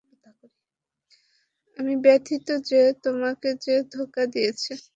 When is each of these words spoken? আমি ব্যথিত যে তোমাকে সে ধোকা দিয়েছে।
আমি 1.79 1.93
ব্যথিত 2.03 2.47
যে 2.69 2.81
তোমাকে 3.03 3.49
সে 3.63 3.75
ধোকা 3.93 4.23
দিয়েছে। 4.33 4.71